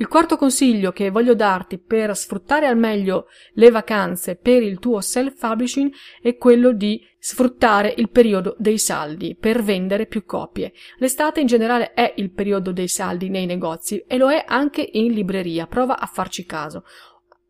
Il 0.00 0.08
quarto 0.08 0.38
consiglio 0.38 0.92
che 0.92 1.10
voglio 1.10 1.34
darti 1.34 1.76
per 1.76 2.16
sfruttare 2.16 2.66
al 2.66 2.78
meglio 2.78 3.26
le 3.52 3.70
vacanze 3.70 4.34
per 4.34 4.62
il 4.62 4.78
tuo 4.78 5.02
self-publishing 5.02 5.92
è 6.22 6.38
quello 6.38 6.72
di 6.72 7.06
sfruttare 7.18 7.92
il 7.98 8.08
periodo 8.08 8.56
dei 8.58 8.78
saldi 8.78 9.36
per 9.38 9.62
vendere 9.62 10.06
più 10.06 10.24
copie. 10.24 10.72
L'estate 10.96 11.40
in 11.40 11.46
generale 11.46 11.92
è 11.92 12.14
il 12.16 12.30
periodo 12.30 12.72
dei 12.72 12.88
saldi 12.88 13.28
nei 13.28 13.44
negozi 13.44 14.02
e 14.06 14.16
lo 14.16 14.30
è 14.30 14.42
anche 14.46 14.88
in 14.90 15.12
libreria. 15.12 15.66
Prova 15.66 15.98
a 15.98 16.06
farci 16.06 16.46
caso. 16.46 16.84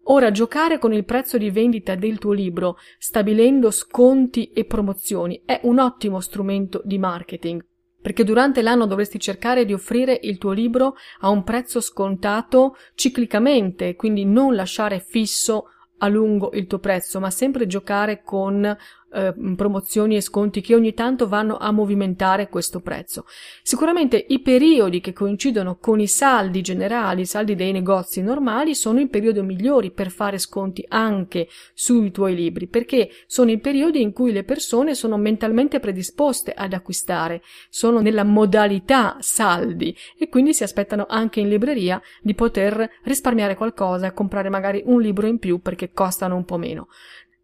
Ora, 0.06 0.32
giocare 0.32 0.80
con 0.80 0.92
il 0.92 1.04
prezzo 1.04 1.38
di 1.38 1.50
vendita 1.50 1.94
del 1.94 2.18
tuo 2.18 2.32
libro, 2.32 2.78
stabilendo 2.98 3.70
sconti 3.70 4.50
e 4.50 4.64
promozioni, 4.64 5.40
è 5.44 5.60
un 5.62 5.78
ottimo 5.78 6.18
strumento 6.18 6.82
di 6.84 6.98
marketing 6.98 7.64
perché 8.00 8.24
durante 8.24 8.62
l'anno 8.62 8.86
dovresti 8.86 9.18
cercare 9.18 9.64
di 9.64 9.72
offrire 9.72 10.18
il 10.22 10.38
tuo 10.38 10.52
libro 10.52 10.94
a 11.20 11.28
un 11.28 11.44
prezzo 11.44 11.80
scontato 11.80 12.76
ciclicamente, 12.94 13.96
quindi 13.96 14.24
non 14.24 14.54
lasciare 14.54 15.00
fisso 15.00 15.66
a 15.98 16.08
lungo 16.08 16.50
il 16.54 16.66
tuo 16.66 16.78
prezzo, 16.78 17.20
ma 17.20 17.30
sempre 17.30 17.66
giocare 17.66 18.22
con 18.22 18.76
eh, 19.12 19.34
promozioni 19.56 20.16
e 20.16 20.20
sconti 20.20 20.60
che 20.60 20.74
ogni 20.74 20.94
tanto 20.94 21.28
vanno 21.28 21.56
a 21.56 21.70
movimentare 21.70 22.48
questo 22.48 22.80
prezzo. 22.80 23.26
Sicuramente 23.62 24.24
i 24.28 24.40
periodi 24.40 25.00
che 25.00 25.12
coincidono 25.12 25.76
con 25.76 26.00
i 26.00 26.06
saldi 26.06 26.60
generali, 26.60 27.22
i 27.22 27.26
saldi 27.26 27.54
dei 27.54 27.72
negozi 27.72 28.22
normali, 28.22 28.74
sono 28.74 29.00
i 29.00 29.08
periodi 29.08 29.42
migliori 29.42 29.90
per 29.90 30.10
fare 30.10 30.38
sconti 30.38 30.84
anche 30.88 31.48
sui 31.74 32.10
tuoi 32.10 32.34
libri, 32.34 32.66
perché 32.66 33.10
sono 33.26 33.50
i 33.50 33.58
periodi 33.58 34.00
in 34.00 34.12
cui 34.12 34.32
le 34.32 34.44
persone 34.44 34.94
sono 34.94 35.16
mentalmente 35.16 35.80
predisposte 35.80 36.52
ad 36.52 36.72
acquistare, 36.72 37.42
sono 37.68 38.00
nella 38.00 38.24
modalità 38.24 39.16
saldi 39.20 39.94
e 40.18 40.28
quindi 40.28 40.54
si 40.54 40.62
aspettano 40.62 41.06
anche 41.08 41.40
in 41.40 41.48
libreria 41.48 42.00
di 42.22 42.34
poter 42.34 42.88
risparmiare 43.04 43.56
qualcosa 43.56 44.06
e 44.06 44.12
comprare 44.12 44.48
magari 44.48 44.82
un 44.86 45.00
libro 45.00 45.26
in 45.26 45.38
più 45.38 45.60
perché 45.60 45.92
costano 45.92 46.36
un 46.36 46.44
po' 46.44 46.56
meno. 46.56 46.88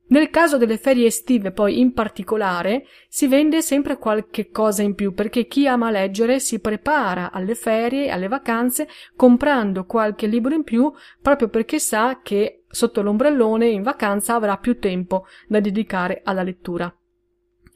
Nel 0.09 0.31
caso 0.31 0.57
delle 0.57 0.79
ferie 0.79 1.07
estive, 1.07 1.51
poi 1.51 1.81
in 1.81 1.93
particolare, 1.93 2.87
si 3.09 3.27
vende 3.27 3.61
sempre 3.61 3.99
qualche 3.99 4.51
cosa 4.51 4.83
in 4.83 4.95
più 4.95 5.13
perché 5.13 5.47
chi 5.49 5.67
ama 5.67 5.91
leggere 5.91 6.39
si 6.39 6.61
prepara 6.61 7.33
alle 7.33 7.57
ferie, 7.57 8.11
alle 8.11 8.29
vacanze, 8.29 8.87
comprando 9.17 9.85
qualche 9.85 10.29
libro 10.29 10.55
in 10.55 10.63
più 10.63 10.93
proprio 11.21 11.49
perché 11.49 11.81
sa 11.81 12.21
che 12.23 12.63
sotto 12.69 13.03
l'ombrellone 13.03 13.67
in 13.67 13.83
vacanza 13.83 14.35
avrà 14.35 14.59
più 14.59 14.79
tempo 14.79 15.27
da 15.49 15.59
dedicare 15.59 16.21
alla 16.23 16.45
lettura. 16.45 16.95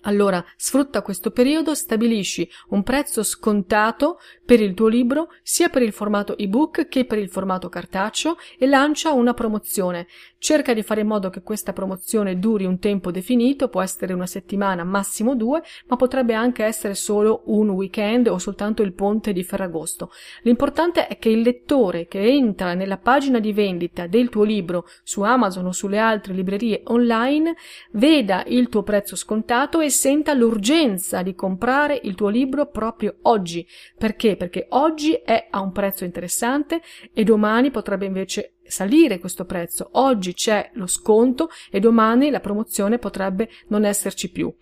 Allora, 0.05 0.43
sfrutta 0.57 1.03
questo 1.03 1.31
periodo, 1.31 1.75
stabilisci 1.75 2.49
un 2.69 2.83
prezzo 2.83 3.23
scontato 3.23 4.19
per 4.47 4.61
il 4.61 4.73
tuo 4.73 4.87
libro, 4.89 5.29
sia 5.43 5.69
per 5.69 5.83
il 5.83 5.93
formato 5.93 6.39
ebook 6.39 6.89
che 6.89 7.05
per 7.05 7.19
il 7.19 7.29
formato 7.29 7.69
cartaceo 7.69 8.37
e 8.59 8.67
lancia 8.67 9.13
una 9.13 9.35
promozione. 9.35 10.07
Cerca 10.43 10.73
di 10.73 10.83
fare 10.83 11.03
in 11.03 11.07
modo 11.07 11.29
che 11.29 11.43
questa 11.43 11.75
promozione 11.75 12.39
duri 12.39 12.65
un 12.65 12.79
tempo 12.79 13.11
definito, 13.11 13.69
può 13.69 13.83
essere 13.83 14.15
una 14.15 14.25
settimana, 14.25 14.85
massimo 14.85 15.37
due, 15.37 15.61
ma 15.87 15.97
potrebbe 15.97 16.33
anche 16.33 16.65
essere 16.65 16.95
solo 16.95 17.43
un 17.49 17.69
weekend 17.69 18.27
o 18.27 18.39
soltanto 18.39 18.83
il 18.83 18.95
ponte 18.95 19.35
di 19.35 19.45
Ferragosto. 19.45 20.11
L'importante 20.45 21.09
è 21.09 21.19
che 21.19 21.29
il 21.29 21.43
lettore 21.43 22.07
che 22.07 22.21
entra 22.21 22.73
nella 22.73 22.97
pagina 22.97 23.39
di 23.39 23.53
vendita 23.53 24.07
del 24.07 24.31
tuo 24.31 24.45
libro 24.45 24.87
su 25.03 25.21
Amazon 25.21 25.67
o 25.67 25.73
sulle 25.73 25.99
altre 25.99 26.33
librerie 26.33 26.85
online 26.87 27.55
veda 27.93 28.43
il 28.47 28.71
tuo 28.71 28.83
prezzo 28.83 29.17
scontato 29.17 29.81
e 29.81 29.91
senta 29.91 30.33
l'urgenza 30.33 31.21
di 31.21 31.35
comprare 31.35 32.01
il 32.03 32.15
tuo 32.15 32.29
libro 32.29 32.65
proprio 32.65 33.17
oggi. 33.25 33.67
Perché? 33.95 34.37
Perché 34.37 34.69
oggi 34.71 35.13
è 35.13 35.49
a 35.51 35.61
un 35.61 35.71
prezzo 35.71 36.05
interessante 36.05 36.81
e 37.13 37.25
domani 37.25 37.71
potrebbe 37.71 38.07
invece 38.07 38.55
salire 38.71 39.19
questo 39.19 39.45
prezzo. 39.45 39.91
Oggi 39.93 40.35
c'è 40.35 40.71
lo 40.75 40.87
sconto 40.87 41.51
e 41.71 41.81
domani 41.81 42.31
la 42.31 42.41
promozione 42.41 42.99
potrebbe 42.99 43.49
non 43.69 43.85
esserci 43.85 44.31
più. 44.31 44.53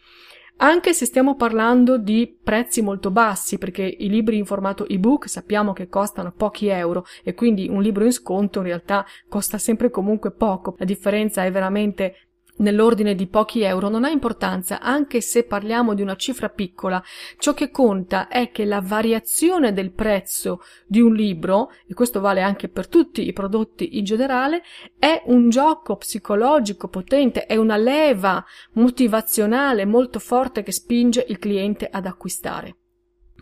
Anche 0.61 0.93
se 0.93 1.05
stiamo 1.05 1.37
parlando 1.37 1.99
di 1.99 2.37
prezzi 2.43 2.83
molto 2.83 3.13
bassi, 3.13 3.59
perché 3.59 3.83
i 3.83 4.09
libri 4.09 4.39
in 4.39 4.45
formato 4.45 4.89
ebook 4.89 5.29
sappiamo 5.29 5.73
che 5.73 5.89
costano 5.89 6.33
pochi 6.37 6.67
euro 6.67 7.05
e 7.23 7.35
quindi 7.35 7.69
un 7.69 7.81
libro 7.81 8.05
in 8.05 8.11
sconto 8.11 8.59
in 8.59 8.65
realtà 8.65 9.07
costa 9.29 9.57
sempre 9.57 9.89
comunque 9.89 10.33
poco. 10.33 10.75
La 10.79 10.85
differenza 10.85 11.45
è 11.45 11.53
veramente 11.53 12.28
nell'ordine 12.59 13.15
di 13.15 13.27
pochi 13.27 13.63
euro 13.63 13.89
non 13.89 14.05
ha 14.05 14.09
importanza, 14.09 14.81
anche 14.81 15.21
se 15.21 15.45
parliamo 15.45 15.95
di 15.95 16.03
una 16.03 16.17
cifra 16.17 16.49
piccola. 16.49 17.03
Ciò 17.39 17.55
che 17.55 17.71
conta 17.71 18.29
è 18.29 18.51
che 18.51 18.65
la 18.65 18.81
variazione 18.81 19.73
del 19.73 19.93
prezzo 19.93 20.61
di 20.87 21.01
un 21.01 21.15
libro, 21.15 21.71
e 21.87 21.95
questo 21.95 22.21
vale 22.21 22.43
anche 22.43 22.69
per 22.69 22.89
tutti 22.89 23.27
i 23.27 23.33
prodotti 23.33 23.99
in 23.99 24.05
generale, 24.05 24.63
è 24.99 25.23
un 25.27 25.49
gioco 25.49 25.97
psicologico 25.97 26.89
potente, 26.89 27.47
è 27.47 27.57
una 27.57 27.77
leva 27.77 28.45
motivazionale 28.73 29.85
molto 29.85 30.19
forte 30.19 30.63
che 30.63 30.73
spinge 30.73 31.25
il 31.29 31.39
cliente 31.39 31.89
ad 31.91 32.07
acquistare. 32.07 32.77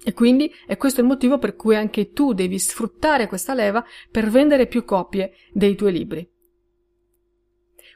E 0.04 0.12
quindi 0.12 0.52
è 0.66 0.76
questo 0.76 1.00
il 1.00 1.06
motivo 1.06 1.38
per 1.38 1.56
cui 1.56 1.75
anche 1.75 2.12
tu 2.12 2.32
devi 2.32 2.58
sfruttare 2.58 3.26
questa 3.26 3.54
leva 3.54 3.85
per 4.11 4.30
vendere 4.30 4.68
più 4.68 4.85
copie 4.85 5.32
dei 5.52 5.75
tuoi 5.75 5.92
libri. 5.92 6.35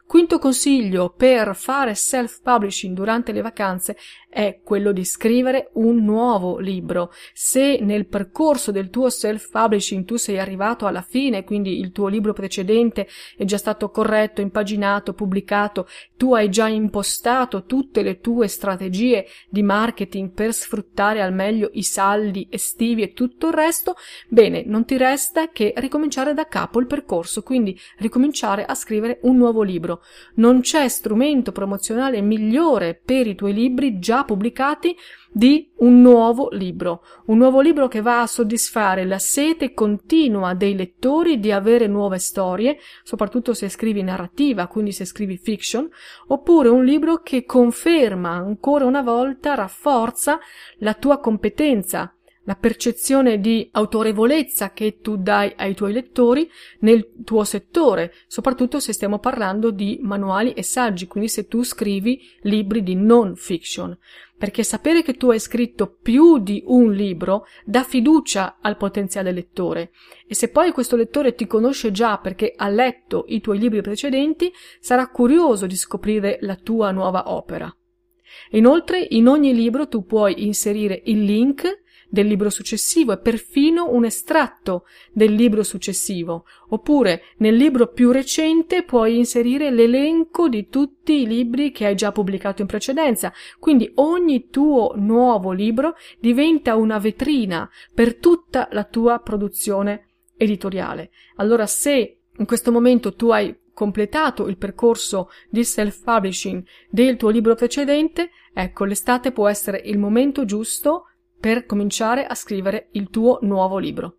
Quinto 0.06 0.38
consiglio 0.38 1.14
per 1.16 1.54
fare 1.54 1.94
self-publishing 1.94 2.94
durante 2.96 3.30
le 3.30 3.42
vacanze 3.42 3.96
è 4.28 4.60
quello 4.62 4.92
di 4.92 5.04
scrivere 5.04 5.70
un 5.74 6.04
nuovo 6.04 6.58
libro. 6.58 7.12
Se 7.32 7.78
nel 7.80 8.06
percorso 8.06 8.70
del 8.70 8.90
tuo 8.90 9.08
self-publishing 9.08 10.04
tu 10.04 10.16
sei 10.16 10.38
arrivato 10.38 10.86
alla 10.86 11.02
fine, 11.02 11.44
quindi 11.44 11.78
il 11.78 11.90
tuo 11.92 12.08
libro 12.08 12.32
precedente 12.32 13.08
è 13.36 13.44
già 13.44 13.56
stato 13.56 13.90
corretto, 13.90 14.40
impaginato, 14.40 15.14
pubblicato, 15.14 15.86
tu 16.16 16.34
hai 16.34 16.48
già 16.48 16.68
impostato 16.68 17.64
tutte 17.64 18.02
le 18.02 18.20
tue 18.20 18.46
strategie 18.46 19.26
di 19.48 19.62
marketing 19.62 20.30
per 20.30 20.52
sfruttare 20.52 21.22
al 21.22 21.32
meglio 21.32 21.70
i 21.72 21.82
saldi 21.82 22.46
estivi 22.50 23.02
e 23.02 23.12
tutto 23.12 23.48
il 23.48 23.54
resto, 23.54 23.94
bene, 24.28 24.62
non 24.64 24.84
ti 24.84 24.96
resta 24.96 25.50
che 25.50 25.72
ricominciare 25.76 26.34
da 26.34 26.46
capo 26.46 26.78
il 26.78 26.86
percorso, 26.86 27.42
quindi 27.42 27.78
ricominciare 27.98 28.64
a 28.64 28.74
scrivere 28.74 29.18
un 29.22 29.36
nuovo 29.36 29.62
libro. 29.62 29.89
Non 30.34 30.60
c'è 30.60 30.88
strumento 30.88 31.52
promozionale 31.52 32.20
migliore 32.20 33.00
per 33.02 33.26
i 33.26 33.34
tuoi 33.34 33.52
libri 33.52 33.98
già 33.98 34.24
pubblicati 34.24 34.96
di 35.32 35.70
un 35.78 36.00
nuovo 36.00 36.48
libro, 36.50 37.04
un 37.26 37.38
nuovo 37.38 37.60
libro 37.60 37.88
che 37.88 38.00
va 38.00 38.22
a 38.22 38.26
soddisfare 38.26 39.04
la 39.04 39.18
sete 39.18 39.72
continua 39.72 40.54
dei 40.54 40.74
lettori 40.74 41.38
di 41.38 41.52
avere 41.52 41.86
nuove 41.86 42.18
storie, 42.18 42.78
soprattutto 43.02 43.54
se 43.54 43.68
scrivi 43.68 44.02
narrativa, 44.02 44.66
quindi 44.66 44.92
se 44.92 45.04
scrivi 45.04 45.36
fiction, 45.36 45.88
oppure 46.28 46.68
un 46.68 46.84
libro 46.84 47.22
che 47.22 47.44
conferma 47.44 48.30
ancora 48.30 48.84
una 48.84 49.02
volta, 49.02 49.54
rafforza 49.54 50.38
la 50.78 50.94
tua 50.94 51.18
competenza 51.18 52.14
la 52.44 52.54
percezione 52.54 53.38
di 53.38 53.68
autorevolezza 53.72 54.72
che 54.72 54.98
tu 55.00 55.16
dai 55.16 55.52
ai 55.56 55.74
tuoi 55.74 55.92
lettori 55.92 56.50
nel 56.80 57.12
tuo 57.24 57.44
settore, 57.44 58.12
soprattutto 58.26 58.80
se 58.80 58.92
stiamo 58.92 59.18
parlando 59.18 59.70
di 59.70 59.98
manuali 60.02 60.52
e 60.52 60.62
saggi, 60.62 61.06
quindi 61.06 61.28
se 61.28 61.46
tu 61.46 61.62
scrivi 61.62 62.20
libri 62.42 62.82
di 62.82 62.94
non 62.94 63.36
fiction. 63.36 63.96
Perché 64.38 64.62
sapere 64.62 65.02
che 65.02 65.14
tu 65.14 65.30
hai 65.30 65.38
scritto 65.38 65.98
più 66.00 66.38
di 66.38 66.62
un 66.64 66.92
libro 66.92 67.44
dà 67.62 67.82
fiducia 67.84 68.56
al 68.62 68.78
potenziale 68.78 69.32
lettore 69.32 69.90
e 70.26 70.34
se 70.34 70.48
poi 70.48 70.72
questo 70.72 70.96
lettore 70.96 71.34
ti 71.34 71.46
conosce 71.46 71.90
già 71.90 72.16
perché 72.16 72.54
ha 72.56 72.68
letto 72.70 73.26
i 73.28 73.42
tuoi 73.42 73.58
libri 73.58 73.82
precedenti, 73.82 74.50
sarà 74.80 75.08
curioso 75.08 75.66
di 75.66 75.76
scoprire 75.76 76.38
la 76.40 76.56
tua 76.56 76.90
nuova 76.90 77.30
opera. 77.30 77.70
Inoltre, 78.52 79.06
in 79.10 79.28
ogni 79.28 79.54
libro 79.54 79.88
tu 79.88 80.06
puoi 80.06 80.46
inserire 80.46 81.02
il 81.04 81.22
link 81.22 81.79
del 82.10 82.26
libro 82.26 82.50
successivo 82.50 83.12
e 83.12 83.18
perfino 83.18 83.88
un 83.90 84.04
estratto 84.04 84.84
del 85.12 85.32
libro 85.32 85.62
successivo, 85.62 86.44
oppure 86.68 87.22
nel 87.38 87.54
libro 87.54 87.86
più 87.86 88.10
recente 88.10 88.82
puoi 88.82 89.16
inserire 89.16 89.70
l'elenco 89.70 90.48
di 90.48 90.68
tutti 90.68 91.22
i 91.22 91.26
libri 91.26 91.70
che 91.70 91.86
hai 91.86 91.94
già 91.94 92.12
pubblicato 92.12 92.60
in 92.60 92.68
precedenza, 92.68 93.32
quindi 93.58 93.90
ogni 93.94 94.48
tuo 94.50 94.92
nuovo 94.96 95.52
libro 95.52 95.94
diventa 96.18 96.74
una 96.74 96.98
vetrina 96.98 97.70
per 97.94 98.16
tutta 98.16 98.68
la 98.72 98.84
tua 98.84 99.20
produzione 99.20 100.08
editoriale. 100.36 101.10
Allora 101.36 101.66
se 101.66 102.18
in 102.36 102.46
questo 102.46 102.72
momento 102.72 103.14
tu 103.14 103.30
hai 103.30 103.56
completato 103.72 104.48
il 104.48 104.56
percorso 104.56 105.30
di 105.48 105.64
self-publishing 105.64 106.62
del 106.90 107.16
tuo 107.16 107.30
libro 107.30 107.54
precedente, 107.54 108.30
ecco, 108.52 108.84
l'estate 108.84 109.32
può 109.32 109.48
essere 109.48 109.80
il 109.84 109.98
momento 109.98 110.44
giusto 110.44 111.04
per 111.40 111.64
cominciare 111.64 112.26
a 112.26 112.34
scrivere 112.34 112.88
il 112.92 113.08
tuo 113.08 113.38
nuovo 113.42 113.78
libro. 113.78 114.16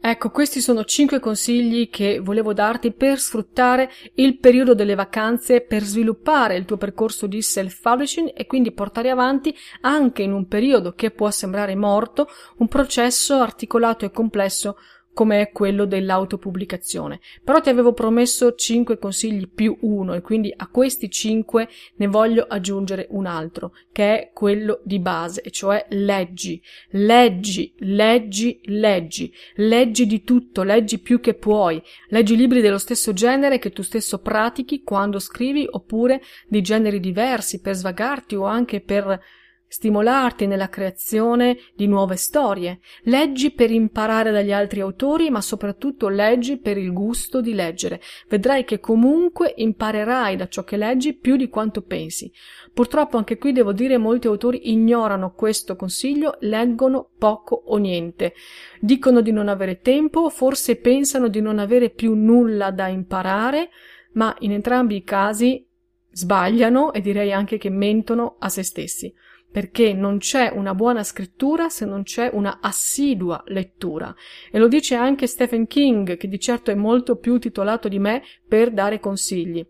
Ecco, 0.00 0.30
questi 0.30 0.60
sono 0.60 0.84
cinque 0.84 1.18
consigli 1.18 1.90
che 1.90 2.20
volevo 2.20 2.52
darti 2.52 2.92
per 2.92 3.18
sfruttare 3.18 3.90
il 4.14 4.38
periodo 4.38 4.72
delle 4.72 4.94
vacanze 4.94 5.60
per 5.60 5.82
sviluppare 5.82 6.56
il 6.56 6.64
tuo 6.64 6.76
percorso 6.76 7.26
di 7.26 7.42
self-publishing 7.42 8.30
e 8.32 8.46
quindi 8.46 8.70
portare 8.70 9.10
avanti 9.10 9.52
anche 9.80 10.22
in 10.22 10.32
un 10.32 10.46
periodo 10.46 10.92
che 10.92 11.10
può 11.10 11.28
sembrare 11.32 11.74
morto 11.74 12.28
un 12.58 12.68
processo 12.68 13.34
articolato 13.34 14.04
e 14.04 14.12
complesso 14.12 14.76
come 15.18 15.40
è 15.40 15.50
quello 15.50 15.84
dell'autopubblicazione. 15.84 17.18
Però 17.42 17.60
ti 17.60 17.70
avevo 17.70 17.92
promesso 17.92 18.54
5 18.54 19.00
consigli 19.00 19.48
più 19.52 19.76
uno 19.80 20.14
e 20.14 20.20
quindi 20.20 20.54
a 20.56 20.68
questi 20.68 21.10
5 21.10 21.68
ne 21.96 22.06
voglio 22.06 22.46
aggiungere 22.48 23.08
un 23.10 23.26
altro, 23.26 23.72
che 23.90 24.04
è 24.04 24.30
quello 24.32 24.80
di 24.84 25.00
base, 25.00 25.42
e 25.42 25.50
cioè 25.50 25.84
leggi, 25.88 26.62
leggi, 26.90 27.74
leggi, 27.78 28.60
leggi, 28.66 29.34
leggi 29.56 30.06
di 30.06 30.22
tutto, 30.22 30.62
leggi 30.62 31.00
più 31.00 31.18
che 31.18 31.34
puoi, 31.34 31.82
leggi 32.10 32.36
libri 32.36 32.60
dello 32.60 32.78
stesso 32.78 33.12
genere 33.12 33.58
che 33.58 33.72
tu 33.72 33.82
stesso 33.82 34.20
pratichi 34.20 34.84
quando 34.84 35.18
scrivi 35.18 35.66
oppure 35.68 36.22
di 36.46 36.62
generi 36.62 37.00
diversi 37.00 37.60
per 37.60 37.74
svagarti 37.74 38.36
o 38.36 38.44
anche 38.44 38.80
per 38.80 39.20
stimolarti 39.68 40.46
nella 40.46 40.70
creazione 40.70 41.58
di 41.74 41.86
nuove 41.86 42.16
storie. 42.16 42.80
Leggi 43.02 43.52
per 43.52 43.70
imparare 43.70 44.32
dagli 44.32 44.52
altri 44.52 44.80
autori, 44.80 45.30
ma 45.30 45.42
soprattutto 45.42 46.08
leggi 46.08 46.56
per 46.56 46.78
il 46.78 46.92
gusto 46.92 47.40
di 47.40 47.52
leggere. 47.52 48.00
Vedrai 48.28 48.64
che 48.64 48.80
comunque 48.80 49.52
imparerai 49.56 50.36
da 50.36 50.48
ciò 50.48 50.64
che 50.64 50.76
leggi 50.76 51.14
più 51.14 51.36
di 51.36 51.48
quanto 51.48 51.82
pensi. 51.82 52.32
Purtroppo 52.72 53.18
anche 53.18 53.36
qui 53.36 53.52
devo 53.52 53.72
dire 53.72 53.98
molti 53.98 54.26
autori 54.26 54.70
ignorano 54.70 55.32
questo 55.32 55.76
consiglio, 55.76 56.36
leggono 56.40 57.10
poco 57.18 57.62
o 57.66 57.76
niente. 57.76 58.34
Dicono 58.80 59.20
di 59.20 59.32
non 59.32 59.48
avere 59.48 59.80
tempo, 59.80 60.30
forse 60.30 60.76
pensano 60.76 61.28
di 61.28 61.40
non 61.40 61.58
avere 61.58 61.90
più 61.90 62.14
nulla 62.14 62.70
da 62.70 62.88
imparare, 62.88 63.68
ma 64.12 64.34
in 64.40 64.52
entrambi 64.52 64.96
i 64.96 65.04
casi 65.04 65.66
sbagliano 66.10 66.92
e 66.92 67.00
direi 67.00 67.32
anche 67.32 67.58
che 67.58 67.68
mentono 67.68 68.36
a 68.38 68.48
se 68.48 68.62
stessi 68.62 69.12
perché 69.50 69.92
non 69.92 70.18
c'è 70.18 70.50
una 70.54 70.74
buona 70.74 71.02
scrittura 71.02 71.68
se 71.68 71.84
non 71.84 72.02
c'è 72.02 72.30
una 72.32 72.58
assidua 72.60 73.42
lettura. 73.46 74.14
E 74.50 74.58
lo 74.58 74.68
dice 74.68 74.94
anche 74.94 75.26
Stephen 75.26 75.66
King, 75.66 76.16
che 76.16 76.28
di 76.28 76.38
certo 76.38 76.70
è 76.70 76.74
molto 76.74 77.16
più 77.16 77.38
titolato 77.38 77.88
di 77.88 77.98
me 77.98 78.22
per 78.46 78.70
dare 78.70 79.00
consigli. 79.00 79.66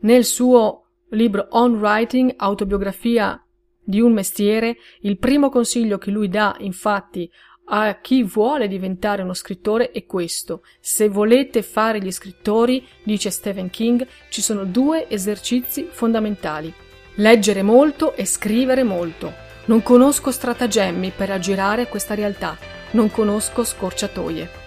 Nel 0.00 0.24
suo 0.24 0.86
libro 1.10 1.48
On 1.50 1.74
Writing, 1.74 2.34
autobiografia 2.36 3.42
di 3.82 4.00
un 4.00 4.12
mestiere, 4.12 4.76
il 5.00 5.18
primo 5.18 5.50
consiglio 5.50 5.98
che 5.98 6.10
lui 6.10 6.28
dà, 6.28 6.56
infatti, 6.60 7.30
a 7.72 8.00
chi 8.00 8.24
vuole 8.24 8.66
diventare 8.66 9.22
uno 9.22 9.34
scrittore 9.34 9.90
è 9.90 10.04
questo. 10.04 10.62
Se 10.80 11.08
volete 11.08 11.62
fare 11.62 12.00
gli 12.00 12.10
scrittori, 12.10 12.84
dice 13.04 13.30
Stephen 13.30 13.70
King, 13.70 14.06
ci 14.28 14.42
sono 14.42 14.64
due 14.64 15.08
esercizi 15.08 15.86
fondamentali. 15.88 16.72
Leggere 17.14 17.62
molto 17.62 18.14
e 18.14 18.24
scrivere 18.24 18.82
molto. 18.82 19.32
Non 19.66 19.82
conosco 19.82 20.30
stratagemmi 20.30 21.12
per 21.14 21.30
aggirare 21.30 21.88
questa 21.88 22.14
realtà, 22.14 22.56
non 22.92 23.10
conosco 23.10 23.64
scorciatoie. 23.64 24.58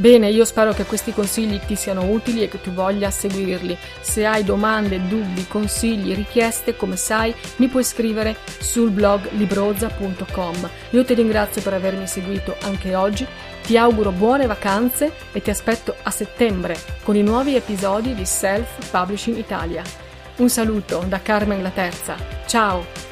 Bene, 0.00 0.30
io 0.30 0.44
spero 0.44 0.72
che 0.72 0.84
questi 0.84 1.12
consigli 1.12 1.58
ti 1.58 1.74
siano 1.74 2.04
utili 2.04 2.44
e 2.44 2.48
che 2.48 2.60
tu 2.60 2.70
voglia 2.70 3.10
seguirli. 3.10 3.76
Se 4.00 4.24
hai 4.24 4.44
domande, 4.44 5.04
dubbi, 5.08 5.48
consigli, 5.48 6.14
richieste, 6.14 6.76
come 6.76 6.94
sai, 6.94 7.34
mi 7.56 7.66
puoi 7.66 7.82
scrivere 7.82 8.36
sul 8.60 8.90
blog 8.90 9.28
libroza.com. 9.32 10.70
Io 10.90 11.04
ti 11.04 11.14
ringrazio 11.14 11.62
per 11.62 11.74
avermi 11.74 12.06
seguito 12.06 12.54
anche 12.60 12.94
oggi, 12.94 13.26
ti 13.64 13.76
auguro 13.76 14.12
buone 14.12 14.46
vacanze 14.46 15.12
e 15.32 15.42
ti 15.42 15.50
aspetto 15.50 15.96
a 16.04 16.10
settembre 16.10 16.76
con 17.02 17.16
i 17.16 17.22
nuovi 17.22 17.56
episodi 17.56 18.14
di 18.14 18.24
Self 18.24 18.90
Publishing 18.90 19.36
Italia. 19.36 20.07
Un 20.38 20.48
saluto 20.48 21.04
da 21.08 21.20
Carmen 21.20 21.62
la 21.62 21.70
Terza. 21.70 22.14
Ciao! 22.46 23.07